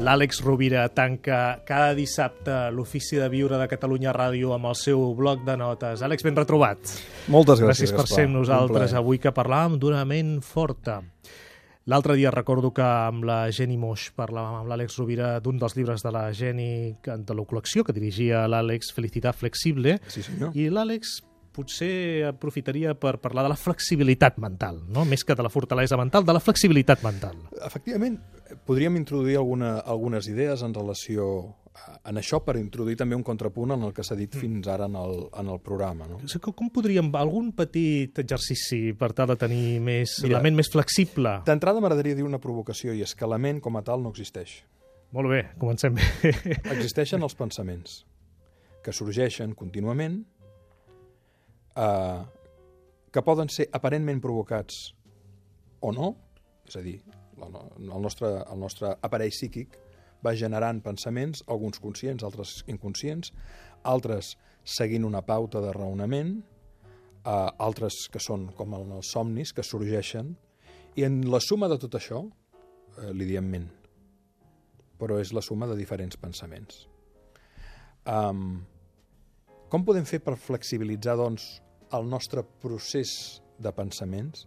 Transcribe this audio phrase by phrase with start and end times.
[0.00, 5.42] L'Àlex Rovira tanca cada dissabte l'ofici de viure de Catalunya Ràdio amb el seu bloc
[5.44, 6.00] de notes.
[6.06, 6.78] Àlex, ben retrobat.
[7.28, 8.16] Moltes gràcies, Gràcies per Gaspar.
[8.16, 11.02] ser amb nosaltres avui que parlàvem d'una ment forta.
[11.90, 16.02] L'altre dia recordo que amb la Jenny Moix parlàvem amb l'Àlex Rovira d'un dels llibres
[16.02, 20.56] de la Jenny de la col·lecció que dirigia l'Àlex Felicitat Flexible Sí, senyor.
[20.56, 21.20] i l'Àlex
[21.52, 25.04] potser aprofitaria per parlar de la flexibilitat mental, no?
[25.04, 27.34] més que de la fortalesa mental, de la flexibilitat mental.
[27.66, 28.20] Efectivament,
[28.66, 31.26] podríem introduir alguna, algunes idees en relació
[31.74, 34.88] a, en això per introduir també un contrapunt en el que s'ha dit fins ara
[34.90, 36.08] en el, en el programa.
[36.10, 36.20] No?
[36.56, 37.12] Com podríem...
[37.20, 41.38] Algun petit exercici per tal de tenir més, Mira, la ment més flexible?
[41.46, 44.60] D'entrada m'agradaria dir una provocació i és que la ment com a tal no existeix.
[45.16, 46.06] Molt bé, comencem bé.
[46.76, 48.04] Existeixen els pensaments
[48.80, 50.20] que sorgeixen contínuament
[51.76, 52.20] eh,
[53.10, 54.94] que poden ser aparentment provocats
[55.80, 56.14] o no,
[56.68, 57.00] és a dir,
[57.46, 59.78] el nostre, el nostre aparell psíquic
[60.24, 63.32] va generant pensaments, alguns conscients, altres inconscients,
[63.88, 66.34] altres seguint una pauta de raonament,
[67.24, 70.34] eh, altres que són com en els somnis, que sorgeixen,
[70.96, 73.68] i en la suma de tot això eh, li diem ment,
[75.00, 76.84] però és la suma de diferents pensaments.
[78.10, 78.62] Um,
[79.70, 81.60] com podem fer per flexibilitzar doncs,
[81.94, 84.46] el nostre procés de pensaments?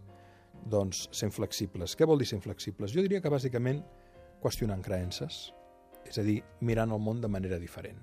[0.70, 1.94] Doncs sent flexibles.
[1.96, 2.94] Què vol dir sent flexibles?
[2.94, 3.82] Jo diria que bàsicament
[4.42, 5.52] qüestionant creences,
[6.08, 8.00] és a dir, mirant el món de manera diferent.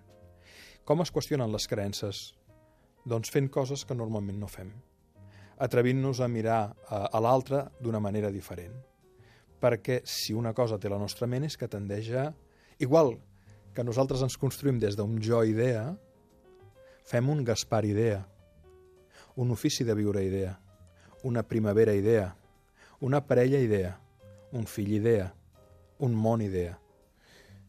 [0.86, 2.32] Com es qüestionen les creences?
[3.06, 4.72] Doncs fent coses que normalment no fem.
[5.62, 8.74] Atrevint-nos a mirar a, a l'altre d'una manera diferent.
[9.62, 12.32] Perquè si una cosa té la nostra ment és que tendeix a...
[12.82, 13.14] Igual
[13.76, 15.86] que nosaltres ens construïm des d'un jo-idea,
[17.06, 18.24] fem un Gaspar-idea,
[19.38, 20.56] un ofici de viure-idea,
[21.24, 22.32] una primavera-idea,
[23.02, 23.96] una parella-idea,
[24.54, 25.34] un fill-idea,
[26.00, 26.78] un món-idea.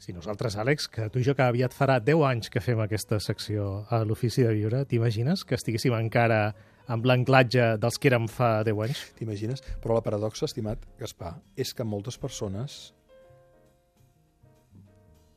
[0.02, 3.20] Si nosaltres, Àlex, que tu i jo que aviat farà 10 anys que fem aquesta
[3.22, 6.40] secció a l'Ofici de Viure, t'imagines que estiguéssim encara
[6.90, 9.04] amb l'anclatge dels que érem fa 10 anys?
[9.20, 9.62] T'imagines?
[9.80, 12.92] Però la paradoxa, estimat Gaspar, és que moltes persones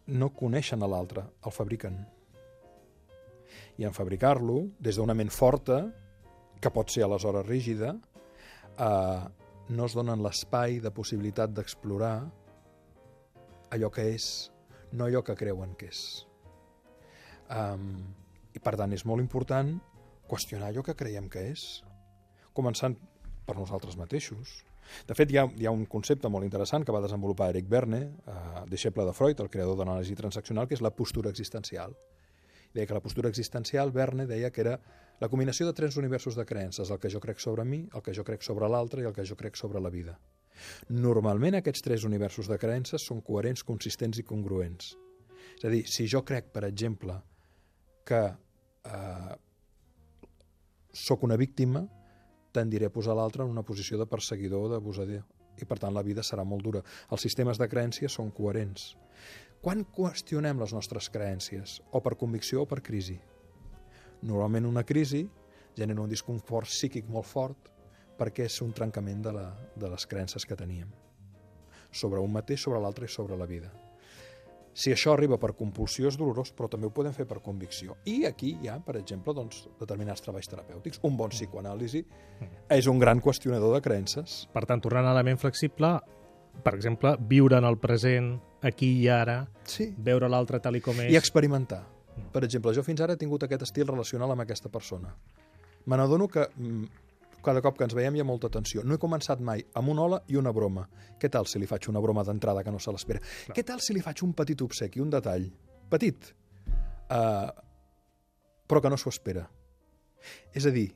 [0.08, 2.02] no coneixen a l'altre, el fabriquen.
[3.80, 5.86] I en fabricar-lo, des d'una ment forta,
[6.60, 7.96] que pot ser aleshores rígida,
[8.76, 12.20] eh, no es donen l'espai de possibilitat d'explorar
[13.74, 14.52] allò que és,
[14.94, 16.02] no allò que creuen que és.
[17.50, 18.06] Um,
[18.56, 19.76] I per tant és molt important
[20.30, 21.66] qüestionar allò que creiem que és,
[22.56, 22.96] començant
[23.46, 24.62] per nosaltres mateixos.
[25.10, 28.02] De fet, hi ha, hi ha un concepte molt interessant que va desenvolupar Eric Verne,
[28.06, 31.98] eh, deixeble de Freud, el creador de l'anàlisi transaccional, que és la postura existencial.
[32.76, 34.76] Deia que la postura existencial, Verne deia que era
[35.22, 38.14] la combinació de tres universos de creences, el que jo crec sobre mi, el que
[38.14, 40.18] jo crec sobre l'altre i el que jo crec sobre la vida.
[40.92, 44.92] Normalment aquests tres universos de creences són coherents, consistents i congruents.
[45.56, 47.16] És a dir, si jo crec, per exemple,
[48.08, 49.38] que eh,
[50.92, 51.86] sóc una víctima,
[52.56, 55.24] tendiré a posar l'altre en una posició de perseguidor o d'abusador.
[55.56, 56.82] I, per tant, la vida serà molt dura.
[57.12, 58.94] Els sistemes de crències són coherents.
[59.66, 61.80] Quan qüestionem les nostres creencies?
[61.90, 63.16] O per convicció o per crisi?
[64.30, 65.24] Normalment una crisi
[65.74, 67.72] genera un disconfort psíquic molt fort
[68.20, 70.92] perquè és un trencament de, la, de les creences que teníem.
[71.90, 73.72] Sobre un mateix, sobre l'altre i sobre la vida.
[74.78, 77.98] Si això arriba per compulsió és dolorós, però també ho podem fer per convicció.
[78.06, 81.02] I aquí hi ha, per exemple, doncs, determinats treballs terapèutics.
[81.10, 82.06] Un bon psicoanàlisi
[82.70, 84.44] és un gran qüestionador de creences.
[84.54, 85.96] Per tant, tornant a la ment flexible,
[86.64, 88.36] per exemple, viure en el present,
[88.66, 89.94] aquí i ara, Sí.
[89.98, 91.12] veure l'altre tal i com és...
[91.14, 91.84] I experimentar.
[92.32, 95.12] Per exemple, jo fins ara he tingut aquest estil relacional amb aquesta persona.
[95.86, 96.86] Me n'adono que mm,
[97.44, 98.82] cada cop que ens veiem hi ha molta tensió.
[98.84, 100.88] No he començat mai amb un hola i una broma.
[101.20, 103.22] Què tal si li faig una broma d'entrada que no se l'espera?
[103.54, 105.46] Què tal si li faig un petit obsequi, un detall?
[105.92, 106.32] Petit.
[107.12, 107.52] Uh,
[108.66, 109.46] però que no s'ho espera.
[110.58, 110.88] És a dir,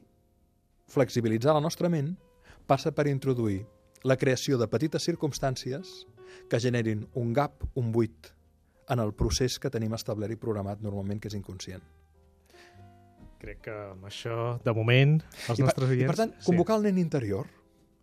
[0.89, 2.15] flexibilitzar la nostra ment
[2.65, 3.61] passa per introduir
[4.03, 6.03] la creació de petites circumstàncies
[6.49, 8.31] que generin un gap, un buit,
[8.89, 11.83] en el procés que tenim establert i programat normalment, que és inconscient.
[13.39, 16.11] Crec que amb això, de moment, els I per, nostres I oients...
[16.11, 17.47] per tant, convocar el nen interior,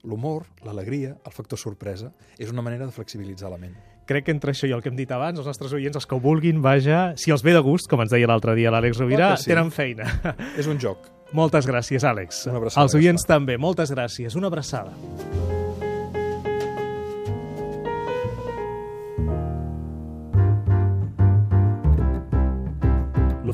[0.07, 3.75] l'humor, l'alegria, el factor sorpresa, és una manera de flexibilitzar la ment.
[3.75, 3.93] Sí.
[4.07, 6.15] Crec que entre això i el que hem dit abans, els nostres oients, els que
[6.15, 9.33] ho vulguin, vaja, si els ve de gust, com ens deia l'altre dia l'Àlex Rovira,
[9.35, 9.51] sí.
[9.51, 10.07] tenen feina.
[10.55, 11.11] És un joc.
[11.35, 12.47] Moltes gràcies, Àlex.
[12.47, 14.39] Una abraçada, Els oients també, moltes gràcies.
[14.39, 14.95] Una abraçada.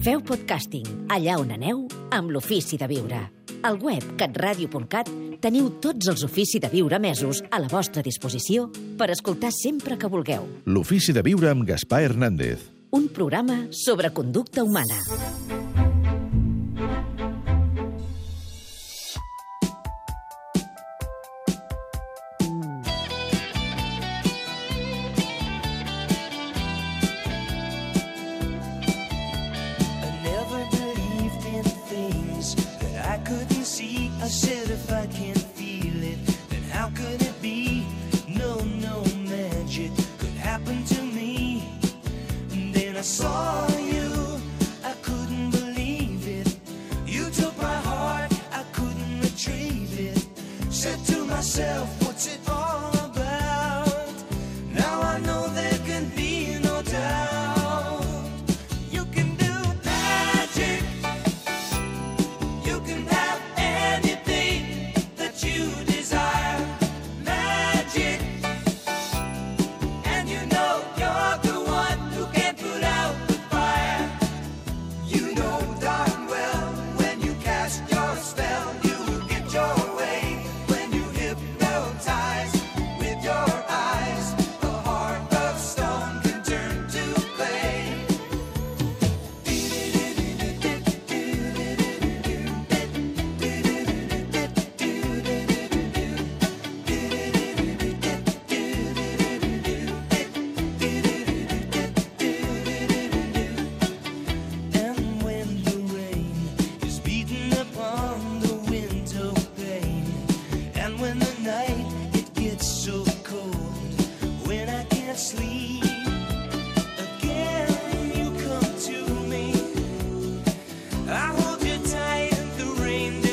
[0.00, 1.82] Feu podcasting allà on aneu
[2.16, 3.18] amb l'Ofici de Viure.
[3.68, 5.10] Al web catradio.cat
[5.44, 10.08] teniu tots els Ofici de Viure mesos a la vostra disposició per escoltar sempre que
[10.08, 10.48] vulgueu.
[10.64, 12.64] L'Ofici de Viure amb Gaspar Hernández.
[12.96, 15.59] Un programa sobre conducta humana.
[43.20, 44.40] Saw you,
[44.82, 46.48] I couldn't believe it.
[47.06, 50.20] You took my heart, I couldn't retrieve it.
[50.70, 51.86] Said to myself,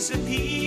[0.10, 0.67] disappear.